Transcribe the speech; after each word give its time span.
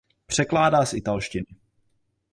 Překládá 0.25 0.85
z 0.85 0.93
italštiny. 0.93 1.45